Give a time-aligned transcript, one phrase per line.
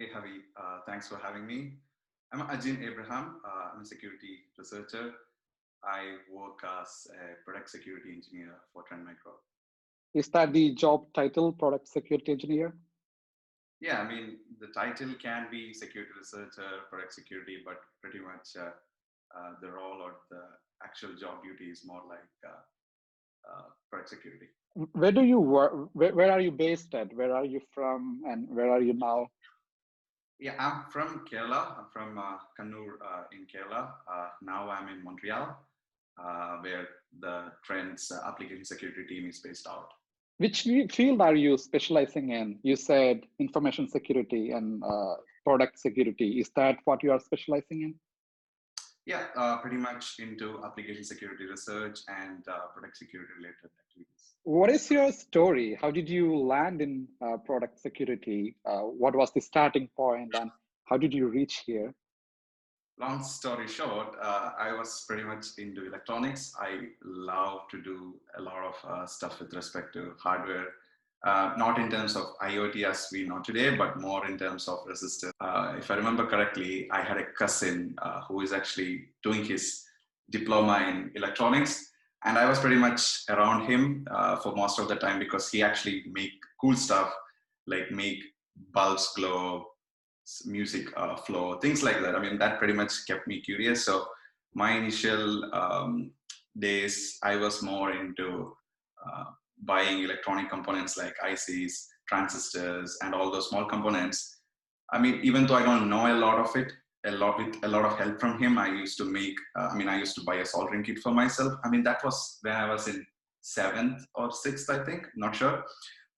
[0.00, 0.38] Hey, Javi.
[0.56, 1.74] Uh, thanks for having me.
[2.32, 3.36] I'm Ajin Abraham.
[3.44, 5.12] Uh, I'm a security researcher.
[5.84, 9.32] I work as a product security engineer for Trend Micro.
[10.14, 12.72] Is that the job title, product security engineer?
[13.82, 18.70] Yeah, I mean, the title can be security researcher, product security, but pretty much uh,
[19.36, 20.44] uh, the role or the
[20.82, 24.46] actual job duty is more like uh, uh, product security.
[24.92, 25.90] Where do you work?
[25.92, 27.14] Where, where are you based at?
[27.14, 29.26] Where are you from and where are you now?
[30.40, 31.78] Yeah, I'm from Kerala.
[31.78, 33.90] I'm from uh, Kannur uh, in Kerala.
[34.10, 35.54] Uh, now I'm in Montreal,
[36.18, 36.88] uh, where
[37.20, 39.90] the Trends uh, application security team is based out.
[40.38, 42.58] Which field are you specializing in?
[42.62, 46.40] You said information security and uh, product security.
[46.40, 47.94] Is that what you are specializing in?
[49.10, 54.06] Yeah, uh, pretty much into application security research and uh, product security related activities.
[54.44, 55.76] What is your story?
[55.82, 58.54] How did you land in uh, product security?
[58.64, 60.52] Uh, what was the starting point and
[60.84, 61.92] how did you reach here?
[63.00, 66.52] long story short, uh, I was pretty much into electronics.
[66.60, 70.66] I love to do a lot of uh, stuff with respect to hardware,
[71.24, 74.80] uh, not in terms of IoT as we know today, but more in terms of
[74.86, 75.32] resistance.
[75.40, 79.84] Uh, if I remember correctly, I had a cousin uh, who is actually doing his
[80.30, 81.90] diploma in electronics.
[82.24, 85.62] And I was pretty much around him uh, for most of the time because he
[85.62, 87.12] actually make cool stuff
[87.66, 88.22] like make
[88.72, 89.66] bulbs glow,
[90.46, 92.14] music uh, flow, things like that.
[92.14, 93.84] I mean, that pretty much kept me curious.
[93.84, 94.06] So
[94.54, 96.12] my initial um,
[96.58, 98.56] days, I was more into
[99.06, 99.24] uh,
[99.62, 101.72] buying electronic components like ICs,
[102.08, 104.40] transistors, and all those small components.
[104.92, 106.72] I mean, even though I don't know a lot of it,
[107.06, 109.36] a lot with a lot of help from him, I used to make.
[109.58, 111.54] Uh, I mean, I used to buy a soldering kit for myself.
[111.64, 113.06] I mean, that was when I was in
[113.40, 115.64] seventh or sixth, I think, not sure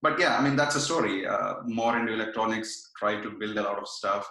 [0.03, 1.25] but yeah, I mean, that's a story.
[1.25, 4.29] Uh, more into electronics, try to build a lot of stuff.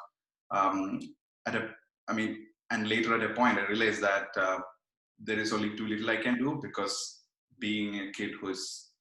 [0.50, 1.00] Um,
[1.46, 1.70] at a,
[2.08, 4.58] I mean, and later at a point, I realized that uh,
[5.18, 7.23] there is only too little I can do because
[7.58, 8.50] being a kid who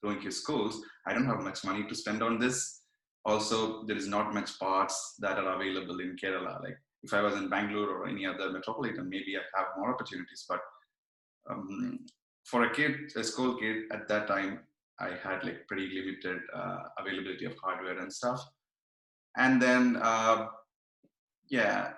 [0.04, 2.82] doing his schools, I don't have much money to spend on this.
[3.26, 6.62] Also, there is not much parts that are available in Kerala.
[6.64, 10.46] Like if I was in Bangalore or any other metropolitan, maybe I have more opportunities.
[10.48, 10.62] But
[11.50, 12.00] um,
[12.46, 14.60] for a kid, a school kid at that time,
[15.00, 18.44] I had like pretty limited uh, availability of hardware and stuff.
[19.38, 20.48] And then, uh,
[21.50, 21.94] yeah,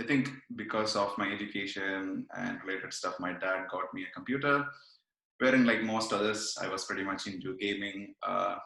[0.00, 4.66] I think because of my education and related stuff, my dad got me a computer.
[5.42, 8.58] Wherein, like most others, I was pretty much into gaming, uh,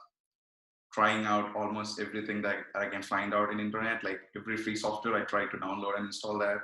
[0.92, 4.04] trying out almost everything that I can find out in internet.
[4.04, 6.58] Like every free software, I tried to download and install that,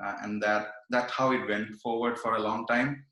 [0.00, 3.04] uh, and that that's how it went forward for a long time.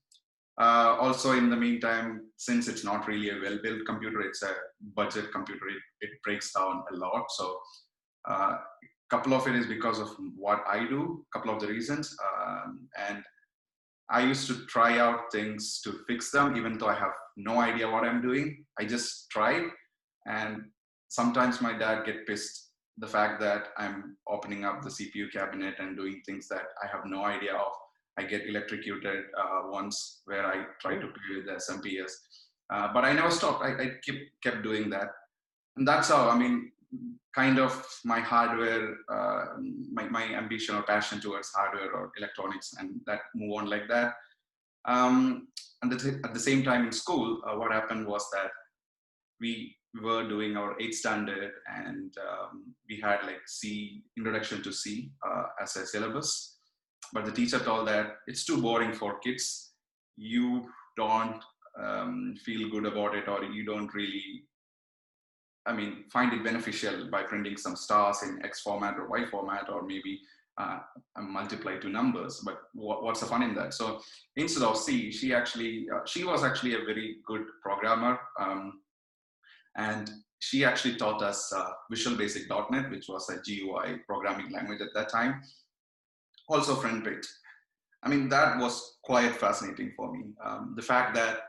[0.61, 4.55] Uh, also, in the meantime, since it's not really a well-built computer, it's a
[4.95, 5.67] budget computer.
[5.67, 7.33] It, it breaks down a lot.
[7.33, 7.59] So,
[8.29, 8.59] a uh,
[9.11, 11.25] couple of it is because of what I do.
[11.35, 13.25] A couple of the reasons, um, and
[14.11, 17.91] I used to try out things to fix them, even though I have no idea
[17.91, 18.65] what I'm doing.
[18.79, 19.67] I just try,
[20.27, 20.63] and
[21.09, 25.97] sometimes my dad get pissed the fact that I'm opening up the CPU cabinet and
[25.97, 27.73] doing things that I have no idea of
[28.19, 32.11] I get electrocuted uh, once where I tried to play with the SMPS.
[32.73, 33.63] Uh, but I never stopped.
[33.63, 35.09] I, I kept, kept doing that.
[35.77, 36.73] And that's how, I mean,
[37.35, 39.45] kind of my hardware, uh,
[39.93, 44.15] my, my ambition or passion towards hardware or electronics and that move on like that.
[44.85, 45.49] Um,
[45.83, 48.51] and at the same time in school, uh, what happened was that
[49.41, 55.13] we were doing our eighth standard and um, we had like C, introduction to C
[55.27, 56.59] uh, as a syllabus
[57.13, 59.73] but the teacher told that it's too boring for kids.
[60.17, 61.43] You don't
[61.81, 64.45] um, feel good about it, or you don't really,
[65.69, 69.69] I mean, find it beneficial by printing some stars in X format or Y format,
[69.71, 70.21] or maybe
[70.57, 70.81] uh,
[71.21, 72.43] multiply two numbers.
[72.45, 73.75] But what, what's the fun in that?
[73.75, 74.01] So
[74.37, 78.19] instead of C, she actually, uh, she was actually a very good programmer.
[78.41, 78.81] Um,
[79.77, 84.95] and she actually taught us uh, Visual Basic.NET, which was a GUI programming language at
[84.95, 85.43] that time
[86.49, 87.27] also page.
[88.03, 90.33] I mean, that was quite fascinating for me.
[90.45, 91.41] Um, the fact that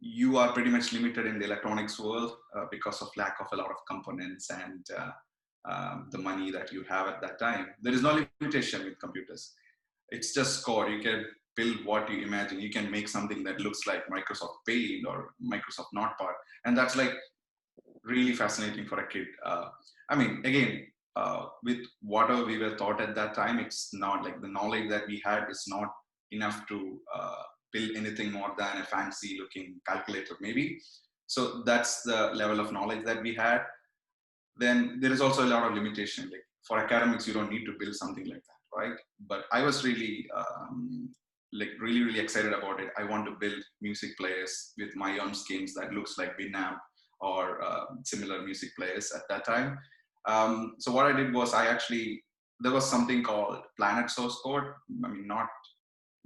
[0.00, 3.56] you are pretty much limited in the electronics world uh, because of lack of a
[3.56, 5.10] lot of components and uh,
[5.68, 7.68] um, the money that you have at that time.
[7.80, 9.54] There is no limitation with computers.
[10.10, 10.92] It's just code.
[10.92, 11.24] You can
[11.56, 12.60] build what you imagine.
[12.60, 16.34] You can make something that looks like Microsoft Paint or Microsoft Notepad.
[16.64, 17.12] And that's like
[18.04, 19.26] really fascinating for a kid.
[19.44, 19.68] Uh,
[20.08, 24.40] I mean, again, uh, with whatever we were taught at that time, it's not like
[24.42, 25.88] the knowledge that we had is not
[26.30, 30.78] enough to uh, build anything more than a fancy looking calculator, maybe.
[31.26, 33.62] So that's the level of knowledge that we had.
[34.56, 36.24] Then there is also a lot of limitation.
[36.30, 38.96] Like for academics, you don't need to build something like that, right?
[39.28, 41.10] But I was really um,
[41.52, 42.90] like really really excited about it.
[42.96, 46.78] I want to build music players with my own skins that looks like Winamp
[47.20, 49.78] or uh, similar music players at that time.
[50.26, 52.22] Um, so what I did was I actually
[52.60, 54.64] there was something called Planet Source Code.
[55.04, 55.48] I mean, not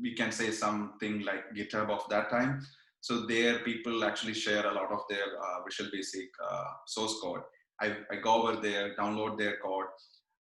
[0.00, 2.61] we can say something like GitHub of that time.
[3.00, 7.41] So there, people actually share a lot of their uh, Visual Basic uh, source code.
[7.81, 9.87] I, I go over there, download their code.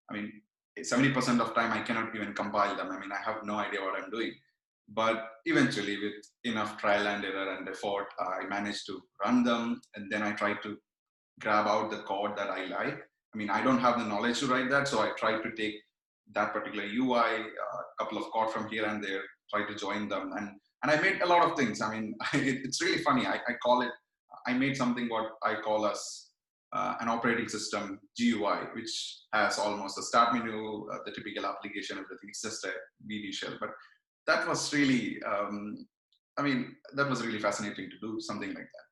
[0.09, 0.41] I mean,
[0.77, 2.91] 70% of time I cannot even compile them.
[2.91, 4.33] I mean, I have no idea what I'm doing.
[4.89, 6.13] But eventually, with
[6.43, 9.81] enough trial and error and effort, I managed to run them.
[9.95, 10.77] And then I tried to
[11.39, 12.99] grab out the code that I like.
[13.33, 14.87] I mean, I don't have the knowledge to write that.
[14.87, 15.75] So I tried to take
[16.33, 20.07] that particular UI, a uh, couple of code from here and there, try to join
[20.07, 20.31] them.
[20.35, 20.49] And,
[20.83, 21.81] and I made a lot of things.
[21.81, 23.25] I mean, it, it's really funny.
[23.25, 23.91] I, I call it,
[24.47, 26.29] I made something what I call as
[26.71, 31.97] uh, an operating system GUI, which has almost a start menu, uh, the typical application,
[31.97, 32.29] everything.
[32.29, 32.71] It's just a
[33.09, 33.57] VB shell.
[33.59, 33.71] But
[34.27, 35.87] that was really, um,
[36.37, 38.87] I mean, that was really fascinating to do something like that.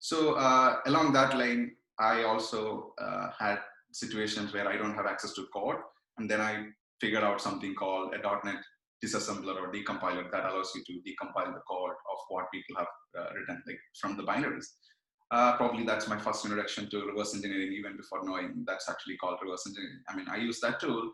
[0.00, 3.58] So uh, along that line, I also uh, had
[3.92, 5.76] situations where I don't have access to code,
[6.18, 6.66] and then I
[7.00, 8.62] figured out something called a .NET
[9.04, 13.28] disassembler or decompiler that allows you to decompile the code of what people have uh,
[13.34, 14.66] written, like from the binaries.
[15.30, 19.38] Uh, probably that's my first introduction to reverse engineering, even before knowing that's actually called
[19.42, 20.00] reverse engineering.
[20.08, 21.12] I mean, I use that tool,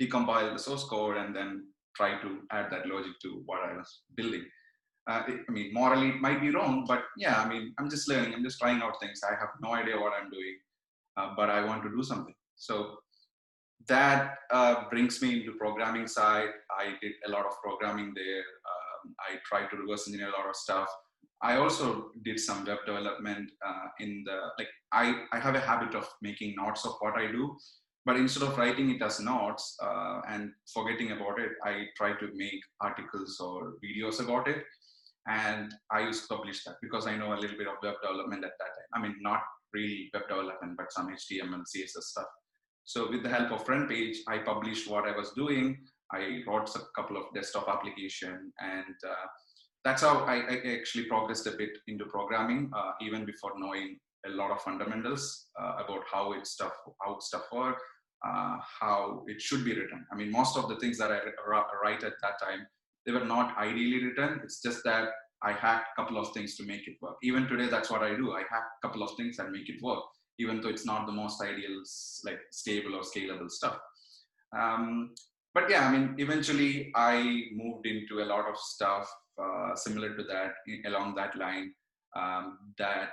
[0.00, 4.02] decompile the source code, and then try to add that logic to what I was
[4.16, 4.44] building.
[5.08, 8.08] Uh, it, I mean, morally it might be wrong, but yeah, I mean, I'm just
[8.08, 8.34] learning.
[8.34, 9.20] I'm just trying out things.
[9.28, 10.56] I have no idea what I'm doing,
[11.16, 12.34] uh, but I want to do something.
[12.56, 12.96] So
[13.88, 16.50] that uh, brings me into programming side.
[16.70, 18.44] I did a lot of programming there.
[18.72, 20.88] Um, I tried to reverse engineer a lot of stuff.
[21.42, 25.94] I also did some web development uh, in the like I, I have a habit
[25.94, 27.56] of making notes of what I do,
[28.06, 32.28] but instead of writing it as notes uh, and forgetting about it, I try to
[32.34, 34.62] make articles or videos about it,
[35.26, 38.44] and I used to publish that because I know a little bit of web development
[38.44, 38.90] at that time.
[38.94, 39.40] I mean, not
[39.72, 42.26] really web development, but some HTML, CSS stuff.
[42.84, 45.78] So with the help of front page, I published what I was doing.
[46.12, 49.26] I wrote a couple of desktop application and uh,
[49.84, 54.30] that's how I, I, actually progressed a bit into programming, uh, even before knowing a
[54.30, 57.78] lot of fundamentals uh, about how it stuff, how stuff work,
[58.24, 60.06] uh, how it should be written.
[60.12, 61.18] I mean, most of the things that I
[61.82, 62.66] write at that time,
[63.04, 64.40] they were not ideally written.
[64.44, 65.08] It's just that
[65.42, 67.16] I hacked a couple of things to make it work.
[67.24, 68.32] Even today, that's what I do.
[68.32, 70.04] I hack a couple of things and make it work,
[70.38, 71.82] even though it's not the most ideal,
[72.24, 73.78] like stable or scalable stuff.
[74.56, 75.14] Um,
[75.54, 80.22] but yeah, I mean, eventually I moved into a lot of stuff uh, similar to
[80.24, 80.52] that
[80.86, 81.72] along that line
[82.16, 83.10] um, that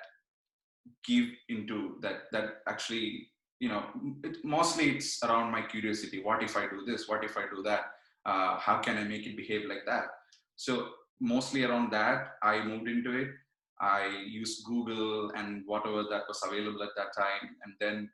[1.05, 3.27] give into that that actually
[3.59, 3.83] you know
[4.23, 6.21] it, mostly it's around my curiosity.
[6.23, 7.07] What if i do this?
[7.07, 7.81] What if i do that?
[8.25, 10.05] Uh, how can i make it behave like that?
[10.55, 10.89] So
[11.21, 13.27] mostly around that i moved into it
[13.81, 18.09] i used google and whatever that was available at that time and then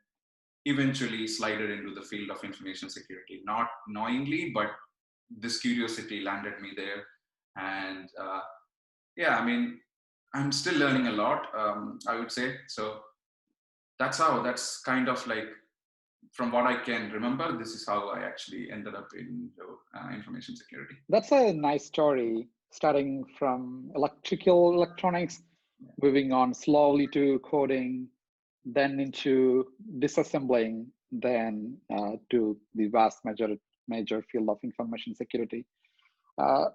[0.66, 3.40] eventually slided into the field of information security.
[3.44, 4.70] Not knowingly but
[5.30, 7.04] this curiosity landed me there.
[7.56, 8.40] And uh,
[9.16, 9.80] yeah i mean
[10.34, 12.56] i'm still learning a lot um, i would say.
[12.68, 13.00] So
[13.98, 15.48] that's how that's kind of like
[16.32, 19.48] from what i can remember this is how i actually ended up in
[19.96, 20.96] uh, information security.
[21.08, 25.42] That's a nice story starting from electrical electronics
[26.02, 28.08] moving on slowly to coding
[28.64, 29.66] then into
[29.98, 33.48] disassembling then uh, to the vast major
[33.88, 35.64] major field of information security
[36.38, 36.66] uh,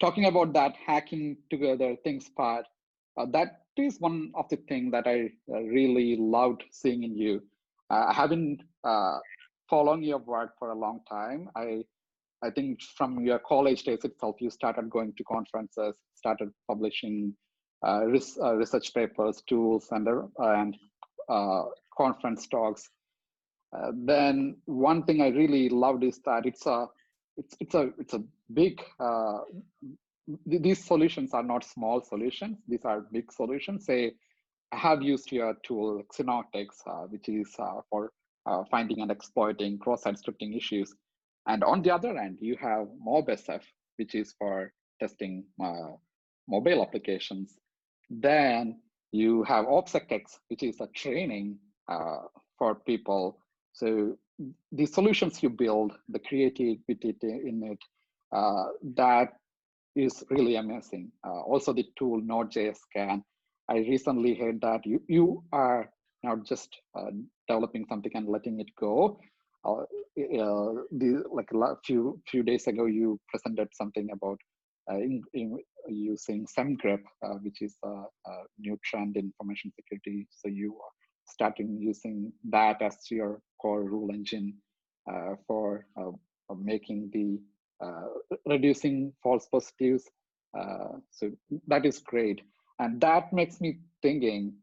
[0.00, 2.66] talking about that hacking together things part,
[3.18, 7.42] uh, that is one of the things that I uh, really loved seeing in you.
[7.90, 9.18] Uh, I have been uh,
[9.68, 11.48] following your work for a long time.
[11.56, 11.82] I
[12.44, 17.36] I think from your college days itself, you started going to conferences, started publishing
[17.84, 20.08] research papers, tools, and
[20.38, 20.76] and
[21.96, 22.88] conference talks.
[23.92, 26.86] then one thing I really loved is that it's a
[27.36, 28.22] it's it's a it's a
[28.52, 29.38] big uh,
[30.50, 32.58] th these solutions are not small solutions.
[32.68, 33.86] These are big solutions.
[33.86, 34.12] Say
[34.72, 38.10] i have used your tool Xenotix uh, which is uh, for
[38.46, 40.94] uh, finding and exploiting cross-site scripting issues.
[41.46, 43.62] And on the other end you have MobSF
[43.98, 45.92] which is for testing uh,
[46.48, 47.58] mobile applications
[48.20, 48.80] then
[49.12, 52.18] you have OPSECX which is a training uh,
[52.58, 53.38] for people
[53.72, 54.16] so
[54.72, 57.78] the solutions you build, the creativity in it,
[58.32, 58.64] uh,
[58.96, 59.34] that
[59.94, 61.12] is really amazing.
[61.26, 63.22] Uh, also the tool Node.js Scan.
[63.68, 65.90] I recently heard that you, you are
[66.22, 67.10] not just uh,
[67.48, 69.20] developing something and letting it go.
[69.64, 69.84] uh,
[70.16, 74.51] the, like a few few days ago, you presented something about uh,
[74.88, 75.58] in, in
[75.88, 80.26] using SemGrep, uh, which is a, a, new trend in information security.
[80.30, 80.90] So you are
[81.28, 84.54] starting using that as your core rule engine
[85.10, 86.10] uh, for uh,
[86.56, 87.40] making the
[87.84, 88.06] uh,
[88.46, 90.08] reducing false positives.
[90.58, 91.30] Uh, so
[91.66, 92.42] that is great,
[92.78, 94.54] and that makes me thinking.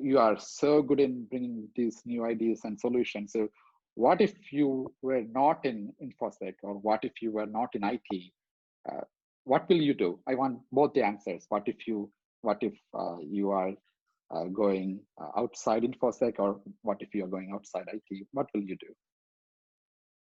[0.00, 3.32] you are so good in bringing these new ideas and solutions.
[3.32, 3.48] So
[3.94, 8.00] what if you were not in infosec or what if you were not in it
[8.90, 9.04] uh,
[9.46, 10.18] what will you do?
[10.28, 11.46] I want both the answers.
[11.48, 12.10] What if you
[12.42, 13.72] what if uh, you are
[14.30, 18.62] uh, going uh, outside infosec or what if you are going outside it what will
[18.62, 18.92] you do?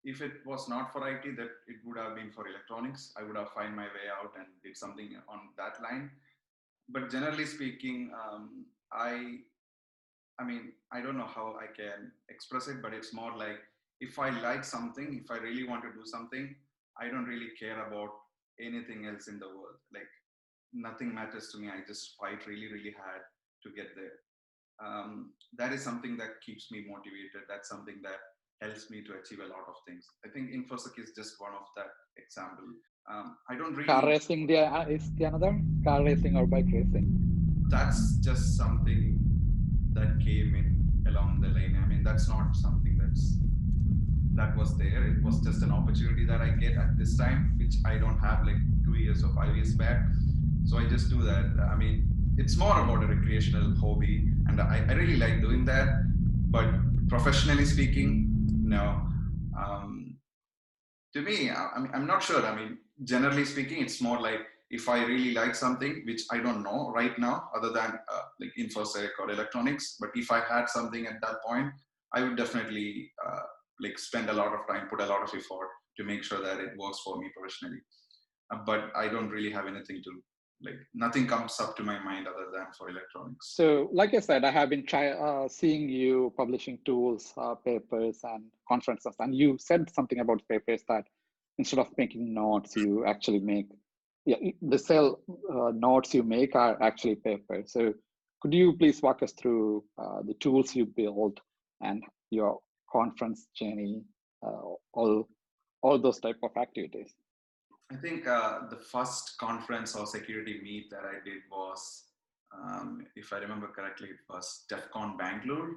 [0.04, 3.12] If it was not for it that it would have been for electronics.
[3.16, 6.10] I would have find my way out and did something on that line.
[6.90, 9.38] But generally speaking um, i
[10.36, 13.60] I mean, I don't know how I can express it, but it's more like
[14.00, 16.54] if I like something, if I really want to do something,
[17.00, 18.10] I don't really care about
[18.60, 19.78] anything else in the world.
[19.92, 20.10] Like
[20.72, 21.68] nothing matters to me.
[21.68, 23.22] I just fight really, really hard
[23.62, 24.18] to get there.
[24.84, 27.46] Um, that is something that keeps me motivated.
[27.48, 28.18] That's something that
[28.60, 30.04] helps me to achieve a lot of things.
[30.24, 32.66] I think InfoSec is just one of that example.
[33.10, 33.86] Um, I don't really.
[33.86, 35.60] Car racing the, uh, is the another?
[35.84, 37.06] Car racing or bike racing?
[37.68, 39.18] That's just something
[39.92, 41.80] that came in along the line.
[41.82, 43.36] I mean, that's not something that's
[44.34, 45.04] that was there.
[45.04, 48.44] It was just an opportunity that I get at this time, which I don't have
[48.44, 50.06] like two years or five years back.
[50.64, 51.46] So I just do that.
[51.70, 55.88] I mean, it's more about a recreational hobby, and I, I really like doing that.
[56.50, 56.68] But
[57.08, 58.30] professionally speaking,
[58.62, 59.02] no.
[59.56, 60.16] Um,
[61.12, 62.44] to me, I, I mean, I'm not sure.
[62.44, 66.62] I mean, generally speaking, it's more like if I really like something, which I don't
[66.62, 71.06] know right now, other than uh, like infosec or electronics, but if I had something
[71.06, 71.72] at that point,
[72.12, 73.40] I would definitely uh,
[73.80, 76.58] like spend a lot of time, put a lot of effort to make sure that
[76.58, 77.80] it works for me professionally.
[78.52, 80.10] Uh, but I don't really have anything to
[80.62, 80.78] like.
[80.94, 83.54] Nothing comes up to my mind other than for electronics.
[83.54, 88.20] So, like I said, I have been try, uh, seeing you publishing tools, uh, papers,
[88.22, 91.04] and conferences, and you said something about papers that
[91.58, 93.66] instead of making notes, you actually make
[94.26, 95.20] yeah, the cell
[95.52, 97.62] uh, nodes you make are actually paper.
[97.66, 97.94] So
[98.40, 101.40] could you please walk us through uh, the tools you build
[101.82, 102.60] and your
[102.94, 104.02] conference journey,
[104.46, 105.28] uh, all,
[105.82, 107.14] all those type of activities?
[107.92, 112.04] I think uh, the first conference or security meet that I did was,
[112.56, 115.76] um, if I remember correctly, it was DEF CON Bangalore.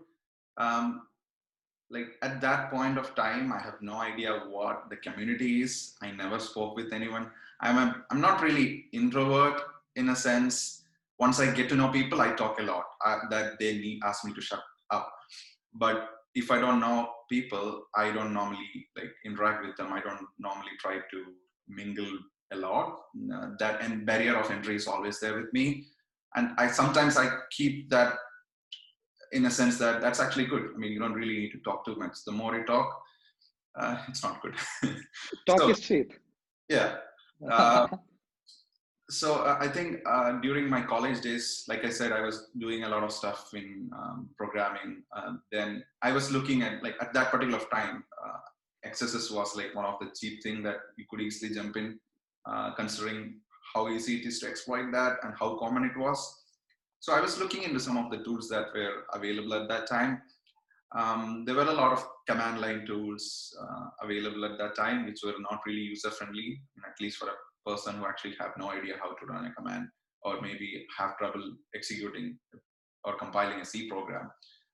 [0.57, 1.07] Um,
[1.89, 5.95] like at that point of time, I have no idea what the community is.
[6.01, 7.29] I never spoke with anyone.
[7.61, 9.61] I'm a, I'm not really introvert
[9.95, 10.83] in a sense.
[11.19, 12.85] Once I get to know people, I talk a lot.
[13.05, 15.11] Uh, that they need ask me to shut up.
[15.73, 19.91] But if I don't know people, I don't normally like interact with them.
[19.91, 21.19] I don't normally try to
[21.67, 22.13] mingle
[22.53, 22.99] a lot.
[23.33, 25.87] Uh, that and barrier of entry is always there with me.
[26.35, 28.13] And I sometimes I keep that
[29.31, 30.69] in a sense that that's actually good.
[30.75, 32.13] I mean, you don't really need to talk too much.
[32.25, 32.87] The more you talk,
[33.79, 34.55] uh, it's not good.
[35.47, 36.13] talk so, is cheap.
[36.69, 36.97] Yeah,
[37.49, 37.87] uh,
[39.09, 42.83] so uh, I think uh, during my college days, like I said, I was doing
[42.83, 45.03] a lot of stuff in um, programming.
[45.15, 48.39] Um, then I was looking at like at that particular time, uh,
[48.85, 51.99] XSS was like one of the cheap thing that you could easily jump in,
[52.45, 53.35] uh, considering
[53.73, 56.43] how easy it is to exploit that and how common it was.
[56.99, 60.21] So I was looking into some of the tools that were available at that time.
[60.95, 65.19] Um, there were a lot of command line tools uh, available at that time, which
[65.23, 67.33] were not really user friendly, at least for a
[67.69, 69.87] person who actually have no idea how to run a command
[70.23, 71.43] or maybe have trouble
[71.75, 72.37] executing
[73.03, 74.29] or compiling a C program.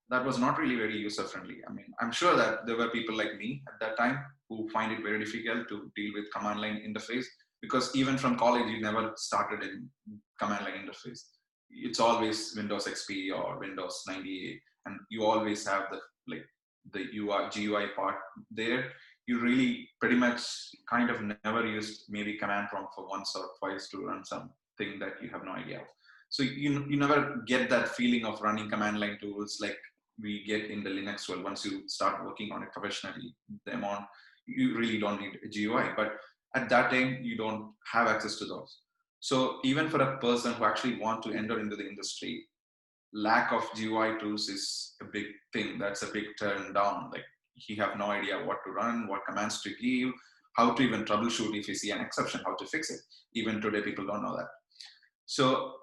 [0.09, 1.57] That was not really very user friendly.
[1.67, 4.17] I mean, I'm sure that there were people like me at that time
[4.50, 7.25] who find it very difficult to deal with command line interface
[7.62, 9.89] because even from college, you never started in
[10.39, 11.21] command line interface.
[11.69, 16.45] It's always Windows XP or Windows 98 and you always have the like
[16.91, 18.15] the UI GUI part
[18.51, 18.91] there.
[19.25, 20.41] You really pretty much
[20.89, 25.13] kind of never used maybe command prompt for once or twice to run something that
[25.21, 25.87] you have no idea of.
[26.29, 29.77] So you you never get that feeling of running command line tools like
[30.21, 31.43] we get in the Linux world.
[31.43, 34.05] Once you start working on it professionally, them on
[34.45, 35.91] you really don't need a GUI.
[35.95, 36.13] But
[36.55, 38.79] at that time, you don't have access to those.
[39.19, 42.45] So even for a person who actually want to enter into the industry,
[43.13, 45.79] lack of GUI tools is a big thing.
[45.79, 47.09] That's a big turn down.
[47.11, 47.23] Like
[47.55, 50.13] he have no idea what to run, what commands to give,
[50.55, 53.00] how to even troubleshoot if you see an exception, how to fix it.
[53.33, 54.48] Even today, people don't know that.
[55.25, 55.74] So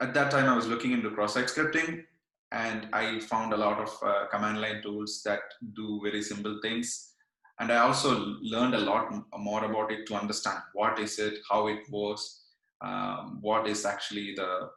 [0.00, 2.04] at that time, I was looking into cross-site scripting.
[2.52, 5.40] and I found a lot of uh, command line tools that
[5.74, 7.12] do very simple things.
[7.60, 11.68] And I also learned a lot more about it to understand what is it, how
[11.68, 12.44] it works,
[12.80, 14.70] um, what is actually the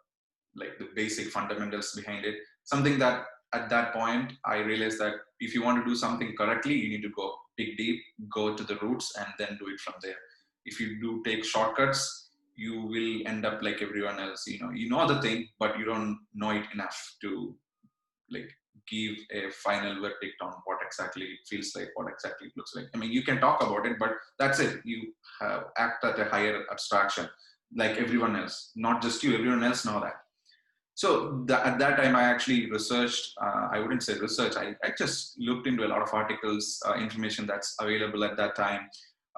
[0.56, 2.36] like the basic fundamentals behind it.
[2.64, 6.76] Something that at that point I realized that if you want to do something correctly,
[6.76, 8.02] you need to go dig deep,
[8.34, 10.16] go to the roots, and then do it from there.
[10.66, 14.46] If you do take shortcuts, you will end up like everyone else.
[14.48, 17.56] You know, you know the thing, but you don't know it enough to
[18.32, 18.50] like
[18.90, 22.88] give a final verdict on what exactly it feels like, what exactly it looks like.
[22.94, 24.82] I mean, you can talk about it, but that's it.
[24.84, 27.28] You have act at a higher abstraction,
[27.76, 29.36] like everyone else, not just you.
[29.36, 30.23] Everyone else know that.
[30.96, 33.34] So at that time, I actually researched.
[33.42, 34.56] Uh, I wouldn't say research.
[34.56, 38.56] I, I just looked into a lot of articles, uh, information that's available at that
[38.56, 38.82] time,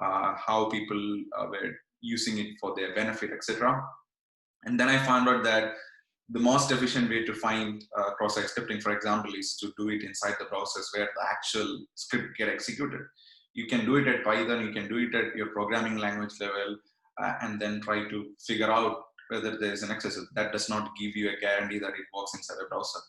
[0.02, 1.72] uh, how people uh, were
[2.02, 3.82] using it for their benefit, etc.
[4.64, 5.72] And then I found out that
[6.28, 10.02] the most efficient way to find uh, cross-site scripting, for example, is to do it
[10.02, 13.00] inside the process where the actual script get executed.
[13.54, 16.76] You can do it at Python, you can do it at your programming language level,
[17.22, 20.18] uh, and then try to figure out whether there is an access.
[20.34, 23.00] That does not give you a guarantee that it works inside a browser.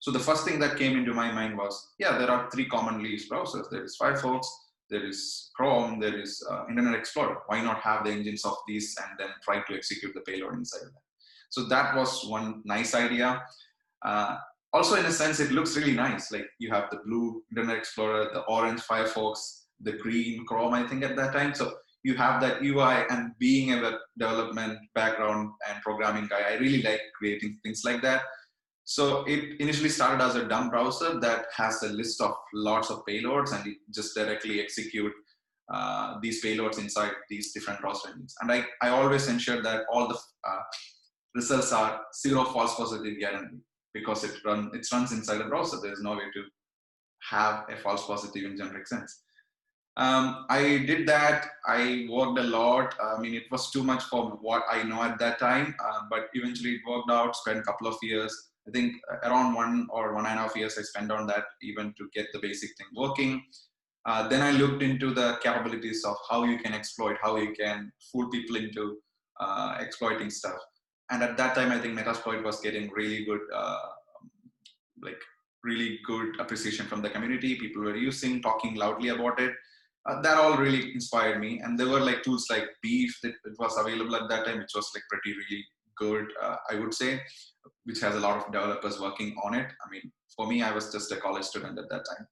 [0.00, 3.10] So the first thing that came into my mind was, yeah, there are three commonly
[3.10, 3.68] used browsers.
[3.70, 4.46] There is Firefox,
[4.88, 7.38] there is Chrome, there is uh, Internet Explorer.
[7.46, 10.86] Why not have the engines of these and then try to execute the payload inside
[10.86, 11.02] of that?
[11.50, 13.42] So that was one nice idea.
[14.02, 14.38] Uh,
[14.72, 16.32] also, in a sense, it looks really nice.
[16.32, 21.02] Like you have the blue Internet Explorer, the orange Firefox, the green Chrome, I think
[21.02, 21.54] at that time.
[21.54, 26.54] So you have that UI and being a web development background and programming guy, I
[26.54, 28.22] really like creating things like that.
[28.84, 33.04] So it initially started as a dumb browser that has a list of lots of
[33.08, 35.12] payloads and it just directly execute
[35.72, 38.34] uh, these payloads inside these different browser engines.
[38.40, 40.62] And I, I always ensure that all the uh,
[41.34, 43.60] results are zero false positive guarantee
[43.94, 45.78] because it run it runs inside the browser.
[45.80, 46.42] There's no way to
[47.30, 49.22] have a false positive in generic sense.
[49.96, 51.46] Um, I did that.
[51.66, 52.94] I worked a lot.
[53.02, 56.28] I mean, it was too much for what I know at that time, uh, but
[56.34, 57.36] eventually it worked out.
[57.36, 58.34] Spent a couple of years.
[58.66, 61.94] I think around one or one and a half years I spent on that even
[61.98, 63.42] to get the basic thing working.
[64.06, 67.92] Uh, then I looked into the capabilities of how you can exploit, how you can
[68.10, 68.98] fool people into
[69.40, 70.60] uh, exploiting stuff
[71.10, 73.78] and at that time, I think Metasploit was getting really good, uh,
[75.02, 75.20] like
[75.64, 77.56] really good appreciation from the community.
[77.56, 79.52] People were using, talking loudly about it.
[80.08, 81.60] Uh, that all really inspired me.
[81.60, 84.90] And there were like tools like Beef that was available at that time, which was
[84.94, 85.64] like pretty really
[85.96, 87.20] good, uh, I would say,
[87.84, 89.66] which has a lot of developers working on it.
[89.66, 92.26] I mean, for me, I was just a college student at that time.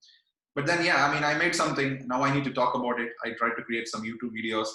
[0.54, 2.04] But then, yeah, I mean, I made something.
[2.06, 3.10] Now I need to talk about it.
[3.24, 4.68] I tried to create some YouTube videos.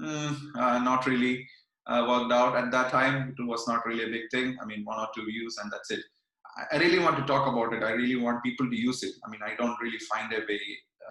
[0.00, 1.46] Mm, uh, not really
[1.86, 3.34] uh, worked out at that time.
[3.38, 4.56] It was not really a big thing.
[4.60, 6.00] I mean, one or two views and that's it.
[6.72, 7.82] I really want to talk about it.
[7.82, 9.14] I really want people to use it.
[9.26, 10.60] I mean, I don't really find a way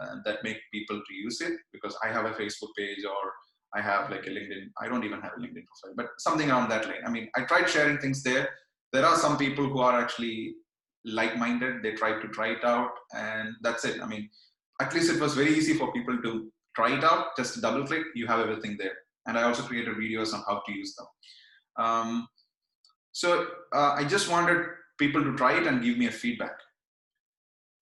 [0.01, 3.31] uh, that make people to use it because I have a Facebook page or
[3.75, 4.67] I have like a LinkedIn.
[4.81, 7.03] I don't even have a LinkedIn profile, but something around that line.
[7.05, 8.49] I mean, I tried sharing things there.
[8.91, 10.55] There are some people who are actually
[11.05, 11.81] like-minded.
[11.81, 14.01] They try to try it out, and that's it.
[14.01, 14.29] I mean,
[14.79, 17.35] at least it was very easy for people to try it out.
[17.35, 18.93] Just double click, you have everything there
[19.25, 21.07] and I also created videos on how to use them.
[21.85, 22.27] Um,
[23.11, 24.65] so uh, I just wanted
[24.99, 26.55] people to try it and give me a feedback.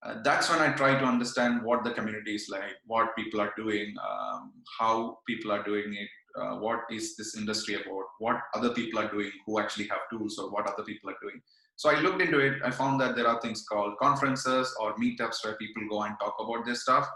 [0.04, 3.52] Uh, that's when I try to understand what the community is like, what people are
[3.56, 6.08] doing, um, how people are doing it,
[6.40, 10.38] uh, what is this industry about, what other people are doing who actually have tools
[10.38, 11.40] or what other people are doing.
[11.76, 12.60] So I looked into it.
[12.64, 16.34] I found that there are things called conferences or meetups where people go and talk
[16.40, 17.08] about this stuff.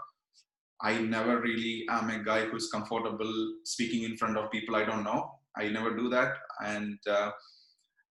[0.81, 5.03] I never really am a guy who's comfortable speaking in front of people I don't
[5.03, 5.31] know.
[5.57, 6.35] I never do that.
[6.63, 7.31] And uh,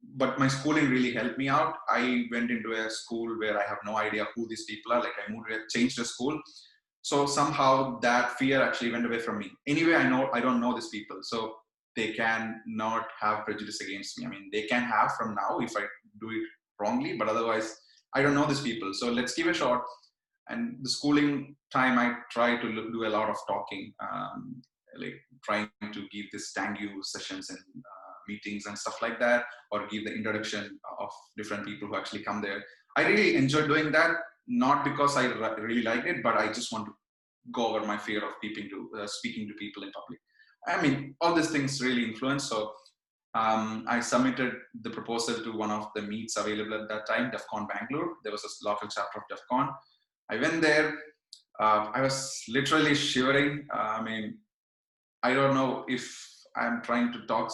[0.02, 1.74] but my schooling really helped me out.
[1.88, 5.00] I went into a school where I have no idea who these people are.
[5.00, 6.40] Like I moved, changed the school.
[7.02, 9.50] So somehow that fear actually went away from me.
[9.66, 11.54] Anyway, I know I don't know these people, so
[11.94, 14.26] they can not have prejudice against me.
[14.26, 15.84] I mean, they can have from now if I
[16.20, 16.46] do it
[16.80, 17.76] wrongly, but otherwise,
[18.14, 18.92] I don't know these people.
[18.92, 19.82] So let's give a shot
[20.48, 24.62] and the schooling time i try to do a lot of talking um,
[24.98, 27.58] like trying to give this tangu sessions and
[27.92, 27.95] uh,
[28.28, 32.40] meetings and stuff like that or give the introduction of different people who actually come
[32.40, 32.62] there
[32.96, 34.12] i really enjoy doing that
[34.46, 35.26] not because i
[35.66, 36.92] really like it but i just want to
[37.52, 40.18] go over my fear of to uh, speaking to people in public
[40.66, 42.72] i mean all these things really influence so
[43.36, 47.44] um, I submitted the proposal to one of the meets available at that time, DEF
[47.50, 48.14] CON Bangalore.
[48.22, 49.68] There was a local chapter of DEF CON.
[50.30, 50.94] I went there.
[51.60, 53.66] Uh, I was literally shivering.
[53.74, 54.38] Uh, I mean,
[55.22, 56.04] I don't know if
[56.56, 57.50] I'm trying to talk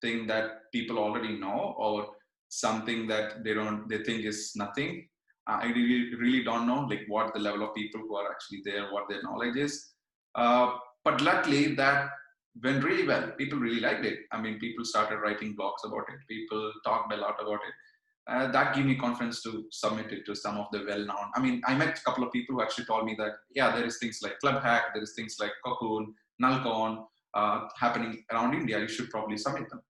[0.00, 2.08] something that people already know or
[2.48, 5.08] something that they don't they think is nothing.
[5.46, 8.92] I really really don't know like what the level of people who are actually there
[8.92, 9.92] what their knowledge is.
[10.34, 10.72] Uh,
[11.04, 12.10] but luckily that
[12.62, 13.30] went really well.
[13.38, 14.20] People really liked it.
[14.32, 16.20] I mean people started writing blogs about it.
[16.28, 17.74] People talked a lot about it.
[18.30, 21.28] Uh, that gave me confidence to submit it to some of the well-known.
[21.34, 23.86] I mean i met a couple of people who actually told me that yeah there
[23.86, 26.06] is things like club hack there is things like c0c0n
[26.42, 28.78] nullcon uh, happening around india.
[28.78, 29.80] You should probably submit them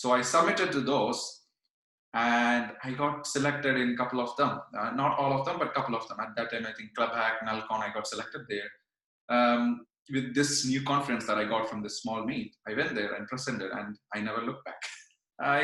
[0.00, 1.20] so i submitted to those
[2.14, 4.60] and I got selected in a couple of them.
[4.78, 6.18] Uh, not all of them, but a couple of them.
[6.20, 8.70] At that time, I think Club Hack, Nullcon, I got selected there.
[9.28, 13.12] Um, with this new conference that I got from this small meet, I went there
[13.14, 14.80] and presented, and I never looked back.
[15.40, 15.60] I,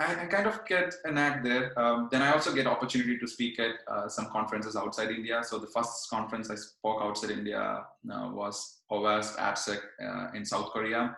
[0.00, 1.78] I, I kind of get an act there.
[1.78, 5.42] Um, then I also get opportunity to speak at uh, some conferences outside India.
[5.44, 10.70] So the first conference I spoke outside India uh, was OWASP AppSec uh, in South
[10.72, 11.16] Korea.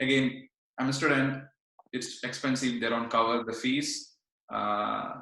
[0.00, 1.44] Again, I'm a student.
[1.92, 2.80] It's expensive.
[2.80, 4.16] They don't cover the fees.
[4.52, 5.14] Uh,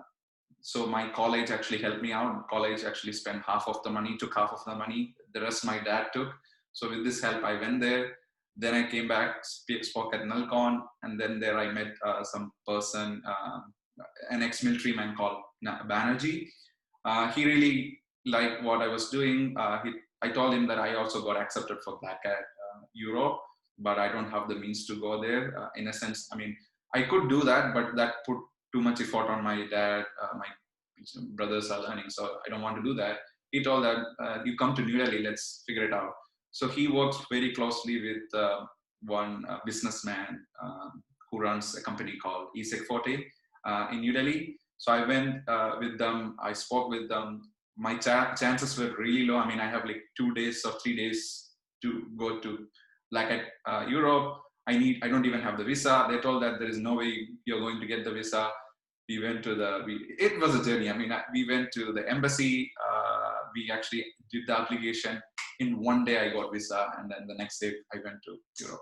[0.61, 2.49] so my college actually helped me out.
[2.49, 5.15] College actually spent half of the money, took half of the money.
[5.33, 6.29] The rest my dad took.
[6.73, 8.17] So with this help, I went there.
[8.57, 13.23] Then I came back, spoke at Nullcon, and then there I met uh, some person,
[13.27, 13.61] uh,
[14.31, 16.49] an ex-military man called Banerjee.
[17.05, 19.55] Uh, he really liked what I was doing.
[19.59, 23.39] Uh, he, I told him that I also got accepted for Black Hat uh, Europe,
[23.79, 25.71] but I don't have the means to go there.
[25.77, 26.57] in a sense, I mean,
[26.95, 28.39] I could do that, but that put
[28.73, 30.05] too much effort on my dad.
[30.23, 30.47] Uh, my
[31.35, 33.19] brothers are learning, so I don't want to do that.
[33.51, 36.13] He told that uh, you come to New Delhi, let's figure it out.
[36.53, 38.65] So he works very closely with uh,
[39.03, 43.25] one uh, businessman um, who runs a company called eSecForte
[43.67, 44.57] uh, in New Delhi.
[44.79, 46.37] So I went uh, with them.
[46.43, 47.43] I spoke with them.
[47.77, 49.37] My chances were really low.
[49.37, 51.51] I mean, I have like two days or three days
[51.83, 52.67] to go to
[53.17, 54.29] like at Europe
[54.67, 56.07] I need, I don't even have the visa.
[56.11, 58.51] They told that there is no way you're going to get the visa.
[59.09, 60.91] We went to the, we, it was a journey.
[60.91, 62.73] I mean, we went to the embassy.
[62.85, 65.23] Uh, we actually did the application.
[65.61, 68.81] In one day, I got visa, and then the next day, I went to Europe.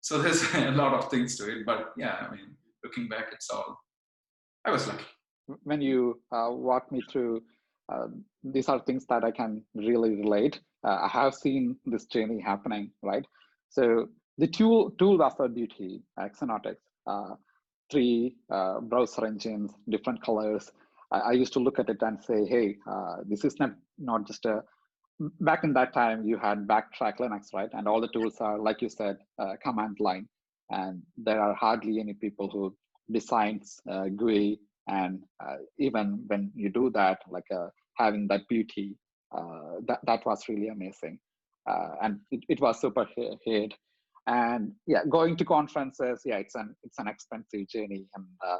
[0.00, 3.48] So there's a lot of things to it, but yeah, I mean, looking back, it's
[3.50, 3.78] all.
[4.64, 5.04] I was lucky.
[5.62, 7.42] When you uh, walk me through,
[7.92, 8.08] uh,
[8.42, 10.58] these are things that I can really relate.
[10.84, 13.24] Uh, I have seen this journey happening, right?
[13.76, 14.08] So
[14.38, 16.76] the tool, tool was our beauty, Xenotix.
[17.06, 17.34] Uh,
[17.90, 20.72] three uh, browser engines, different colors.
[21.12, 24.26] I, I, used to look at it and say, hey, uh, this is not, not
[24.26, 24.64] just a,
[25.40, 27.68] back in that time, you had backtrack Linux, right?
[27.74, 30.26] And all the tools are, like you said, uh, command line.
[30.70, 32.74] And there are hardly any people who
[33.12, 34.58] designs uh, GUI.
[34.88, 37.48] And uh, even when you do that, like
[37.98, 38.96] having that beauty,
[39.86, 41.20] that, that was really amazing.
[42.02, 43.06] And it, it was super
[43.44, 43.74] hit
[44.26, 48.06] and yeah going to conferences yeah it's an it's an expensive journey.
[48.14, 48.58] And uh,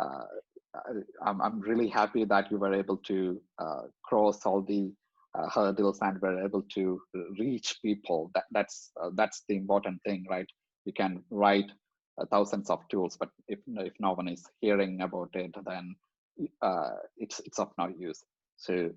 [0.00, 0.24] uh,
[1.24, 4.92] I'm, I'm really happy that you were able to uh, cross all the
[5.34, 7.00] uh, hurdles and were able to
[7.38, 8.30] reach people.
[8.34, 10.46] That that's uh, that's the important thing right?
[10.84, 11.70] You can write
[12.20, 15.94] uh, thousands of tools but if if no one is hearing about it then
[17.16, 18.22] it's it's of no use.
[18.56, 18.90] So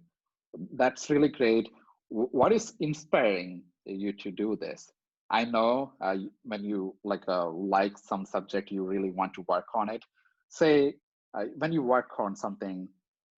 [0.75, 1.69] that's really great
[2.09, 4.91] what is inspiring you to do this
[5.29, 9.67] I know uh, when you like uh, like some subject, you really want to work
[9.75, 10.03] on it.
[10.49, 10.95] Say
[11.35, 12.87] uh, when you work on something,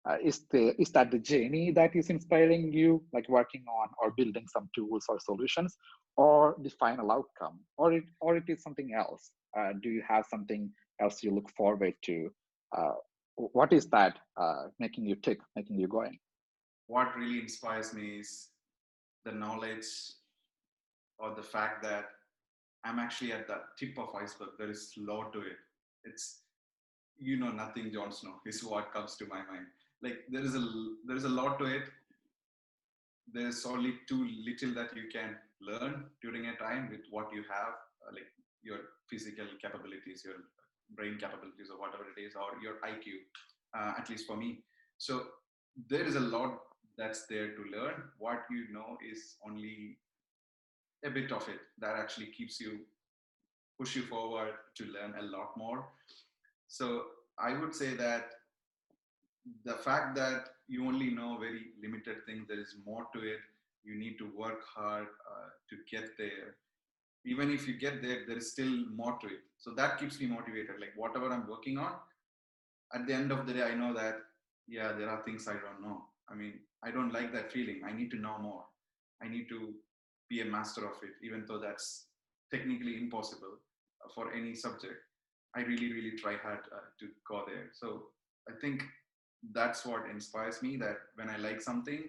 [0.09, 4.11] uh, is the is that the journey that is inspiring you, like working on or
[4.11, 5.77] building some tools or solutions,
[6.15, 9.31] or the final outcome, or it or it is something else?
[9.57, 12.31] Uh, do you have something else you look forward to?
[12.75, 12.93] Uh,
[13.35, 14.17] what is that
[14.79, 16.17] making you tick, making you going?
[16.87, 18.49] What really inspires me is
[19.25, 19.85] the knowledge
[21.19, 22.05] or the fact that
[22.83, 24.49] I'm actually at the tip of iceberg.
[24.57, 25.57] There is lot to it.
[26.03, 26.41] It's
[27.17, 29.67] you know nothing, Jon Snow is what comes to my mind.
[30.01, 30.67] Like there is a
[31.05, 31.83] there is a lot to it.
[33.31, 37.73] There's only too little that you can learn during a time with what you have,
[38.01, 38.25] uh, like
[38.63, 40.35] your physical capabilities, your
[40.95, 43.21] brain capabilities, or whatever it is, or your IQ.
[43.77, 44.63] Uh, at least for me.
[44.97, 45.27] So
[45.87, 46.59] there is a lot
[46.97, 48.03] that's there to learn.
[48.19, 49.97] What you know is only
[51.05, 52.79] a bit of it that actually keeps you
[53.79, 55.85] push you forward to learn a lot more.
[56.67, 57.05] So
[57.39, 58.31] i would say that
[59.65, 63.39] the fact that you only know very limited things there is more to it.
[63.83, 66.55] You need to work hard uh, to get there.
[67.25, 69.41] Even if you get there there is still more to it.
[69.57, 70.79] So that keeps me motivated.
[70.79, 71.93] Like whatever i'm working on
[72.93, 74.17] at the end of the day i know that
[74.67, 76.05] yeah there are things i don't know.
[76.29, 78.63] I mean i don't like that feeling i need to know more
[79.21, 79.73] i need to
[80.31, 82.05] be a master of it, even though that's
[82.51, 83.57] technically impossible
[84.15, 84.99] for any subject.
[85.53, 87.67] I really, really try hard uh, to go there.
[87.73, 88.03] So
[88.49, 88.83] I think
[89.53, 90.77] that's what inspires me.
[90.77, 92.03] That when I like something,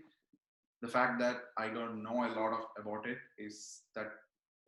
[0.81, 4.11] the fact that I don't know a lot of about it is that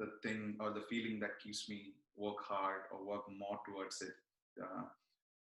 [0.01, 4.15] the thing or the feeling that keeps me work hard or work more towards it
[4.61, 4.83] uh,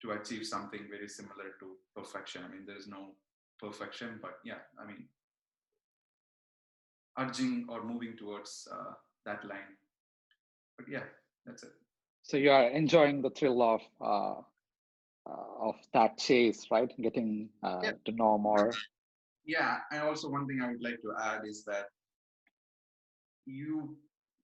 [0.03, 2.43] to achieve something very similar to perfection.
[2.47, 3.15] I mean, there's no
[3.59, 5.07] perfection, but yeah, I mean,
[7.17, 8.93] urging or moving towards uh,
[9.25, 9.77] that line.
[10.77, 11.03] But yeah,
[11.45, 11.71] that's it.
[12.23, 14.41] So you are enjoying the thrill of uh,
[15.29, 16.91] uh, of that chase, right?
[17.01, 17.91] Getting uh, yeah.
[18.05, 18.73] to know more.
[19.45, 21.85] Yeah, and also one thing I would like to add is that
[23.45, 23.95] you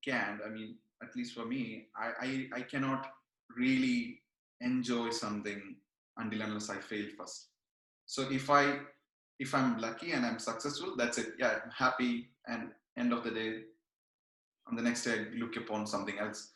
[0.05, 0.41] can't.
[0.45, 3.07] I mean, at least for me, I I, I cannot
[3.57, 4.21] really
[4.61, 5.75] enjoy something
[6.17, 7.49] until unless I fail first.
[8.05, 8.79] So if I
[9.41, 11.33] if I'm lucky and I'm successful, that's it.
[11.39, 12.29] Yeah, I'm happy.
[12.47, 13.63] And end of the day,
[14.69, 16.51] on the next day, I look upon something else.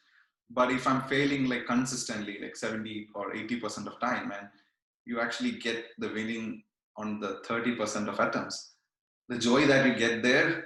[0.51, 4.47] But if I'm failing like consistently, like 70 or 80% of time, and
[5.05, 6.63] you actually get the winning
[6.95, 8.75] on the 30% of attempts,
[9.29, 10.65] the joy that you get there,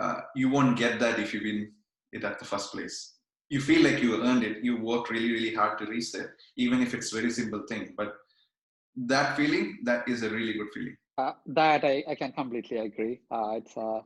[0.00, 1.70] uh, you won't get that if you win
[2.12, 3.16] it at the first place.
[3.50, 4.64] You feel like you earned it.
[4.64, 7.92] You worked really, really hard to reach there, even if it's very simple thing.
[7.94, 8.14] But
[8.96, 10.96] that feeling, that is a really good feeling.
[11.18, 13.20] Uh, that I, I can completely agree.
[13.30, 14.00] Uh, it's uh,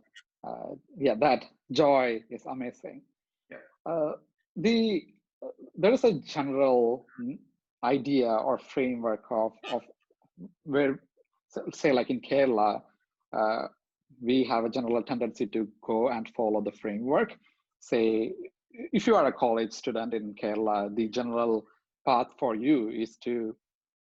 [0.46, 3.02] uh, yeah, that joy is amazing.
[3.50, 3.58] Yeah.
[3.86, 4.12] Uh,
[4.56, 5.04] the
[5.76, 7.06] there is a general
[7.84, 9.82] idea or framework of of
[10.64, 10.98] where
[11.72, 12.82] say like in Kerala,
[13.32, 13.68] uh,
[14.20, 17.36] we have a general tendency to go and follow the framework.
[17.80, 18.32] Say,
[18.92, 21.66] if you are a college student in Kerala, the general
[22.06, 23.54] path for you is to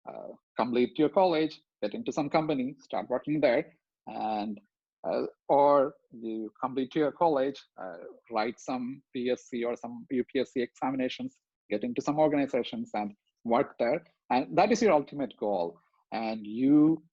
[0.07, 3.65] uh, complete your college, get into some company, start working there,
[4.07, 4.59] and
[5.05, 7.97] uh, or you complete your college, uh,
[8.31, 11.35] write some PSC or some UPSC examinations,
[11.69, 13.11] get into some organizations and
[13.43, 14.01] work there.
[14.29, 15.77] And that is your ultimate goal.
[16.13, 17.03] And you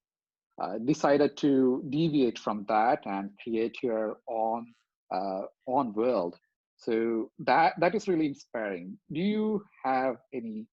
[0.63, 4.67] uh, decided to deviate from that and create your own
[5.13, 6.37] uh, own world.
[6.77, 8.99] So that that is really inspiring.
[9.13, 10.67] Do you have any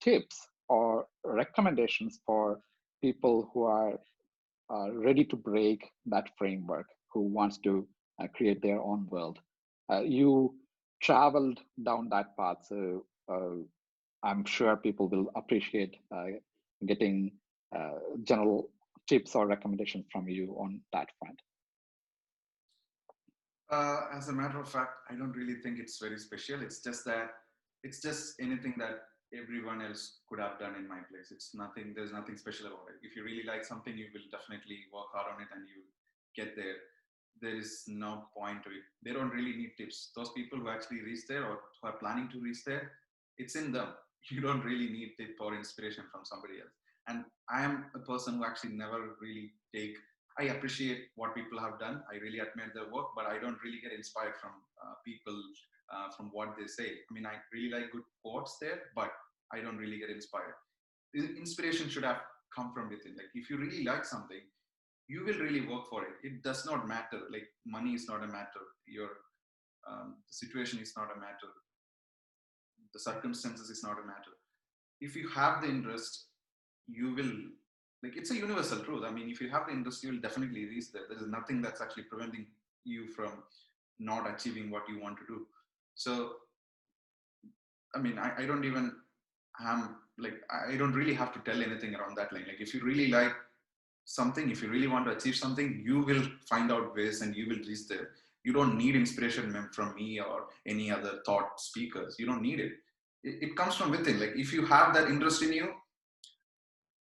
[0.00, 0.36] tips
[0.68, 2.60] or recommendations for
[3.00, 3.98] people who are
[4.70, 7.86] uh, ready to break that framework, who wants to
[8.22, 9.38] uh, create their own world.
[9.90, 10.54] Uh, you
[11.02, 13.56] traveled down that path, so uh,
[14.22, 16.26] I'm sure people will appreciate uh,
[16.86, 17.32] getting
[17.74, 18.70] uh, general
[19.08, 21.40] tips or recommendations from you on that front.
[24.12, 26.60] as a matter of fact, I don't really think it's very special.
[26.62, 27.30] It's just that
[27.84, 31.30] it's just anything that everyone else could have done in my place.
[31.30, 33.06] It's nothing, there's nothing special about it.
[33.06, 35.82] If you really like something, you will definitely work hard on it and you
[36.34, 36.76] get there.
[37.40, 38.84] There is no point to it.
[39.04, 40.10] They don't really need tips.
[40.16, 42.92] Those people who actually reach there or who are planning to reach there,
[43.36, 43.88] it's in them.
[44.30, 46.74] You don't really need tip or inspiration from somebody else.
[47.06, 49.96] And I am a person who actually never really take
[50.38, 52.02] I appreciate what people have done.
[52.06, 55.34] I really admire their work, but I don't really get inspired from uh, people
[55.92, 56.88] uh, from what they say.
[57.10, 59.10] I mean, I really like good quotes there, but
[59.52, 60.54] I don't really get inspired.
[61.14, 62.20] Inspiration should have
[62.54, 63.16] come from within.
[63.16, 64.40] Like, if you really like something,
[65.08, 66.14] you will really work for it.
[66.22, 67.20] It does not matter.
[67.30, 68.64] Like, money is not a matter.
[68.86, 69.08] Your
[69.90, 71.50] um, situation is not a matter.
[72.92, 74.34] The circumstances is not a matter.
[75.00, 76.26] If you have the interest,
[76.86, 77.32] you will
[78.02, 79.04] like it's a universal truth.
[79.04, 81.02] I mean, if you have the interest, you'll definitely reach there.
[81.08, 82.46] There is nothing that's actually preventing
[82.84, 83.42] you from
[83.98, 85.46] not achieving what you want to do
[86.04, 86.12] so
[87.96, 88.92] i mean i, I don't even
[89.60, 90.38] am like
[90.70, 92.46] i don't really have to tell anything around that line.
[92.46, 93.34] Like if you really like
[94.04, 97.48] something if you really want to achieve something you will find out ways and you
[97.48, 98.08] will reach there.
[98.44, 102.16] You don't need inspiration from me or any other thought speakers.
[102.18, 102.72] You don't need it.
[103.22, 104.20] It, it comes from within.
[104.20, 105.68] Like if you have that interest in you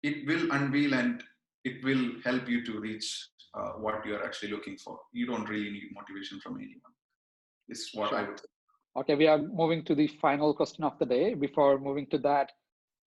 [0.04, 1.24] it will unveil and
[1.63, 5.00] it will help you to reach uh, what you're actually looking for.
[5.13, 6.96] You don't really need motivation from anyone.
[7.70, 8.17] Is what sure.
[8.17, 8.51] i would say
[8.94, 11.34] Okay, we are moving to the final question of the day.
[11.34, 12.52] Before moving to that,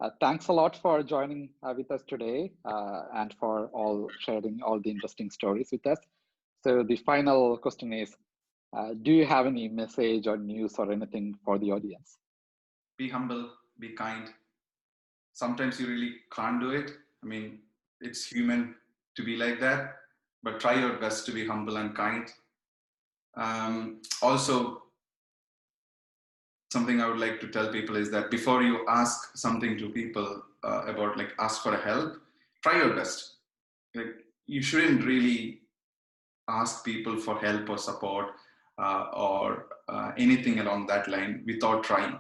[0.01, 4.61] uh, thanks a lot for joining uh, with us today uh, and for all sharing
[4.63, 5.99] all the interesting stories with us.
[6.63, 8.17] So the final question is,
[8.75, 12.17] uh, do you have any message or news or anything for the audience?
[12.97, 14.31] Be humble, be kind.
[15.35, 16.93] Sometimes you really can't do it.
[17.23, 17.59] I mean,
[18.01, 18.75] it's human
[19.17, 19.97] to be like that,
[20.43, 22.33] but try your best to be humble and kind.
[23.37, 24.84] Um, also,
[26.75, 30.29] something I would like to tell people is that before you ask something to people
[30.69, 32.11] uh, about like ask for help,
[32.63, 33.21] try your best.
[33.95, 34.13] Like
[34.55, 35.39] you shouldn't really
[36.49, 38.27] ask people for help or support
[38.85, 42.15] uh, or uh, anything along that line without trying.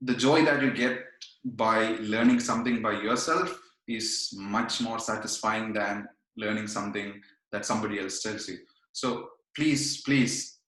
[0.00, 0.98] the joy that you get
[1.44, 7.20] by learning something by yourself is much more satisfying than learning something
[7.52, 8.58] that somebody else tells you
[8.92, 10.58] so please please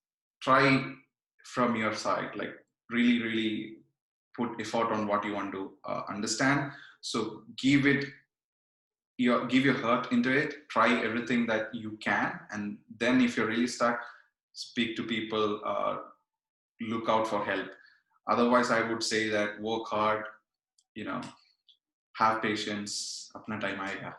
[0.43, 0.65] try
[1.55, 2.55] from your side like
[2.91, 3.53] really really
[4.37, 6.73] put effort on what you want to uh, understand.
[7.01, 8.07] So give it
[9.19, 13.47] your give your heart into it try everything that you can and then if you're
[13.47, 14.01] really stuck
[14.53, 15.97] speak to people uh,
[16.81, 17.69] look out for help.
[18.27, 20.25] Otherwise i would say that work hard
[20.95, 21.21] you know
[22.21, 24.15] have patience apna time aayega